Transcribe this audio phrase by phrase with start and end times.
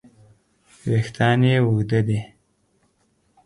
[0.87, 2.19] وېښتیان یې اوږده دي.